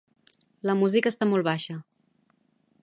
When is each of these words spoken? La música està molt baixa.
La 0.69 0.75
música 0.79 1.11
està 1.13 1.29
molt 1.33 1.47
baixa. 1.49 1.77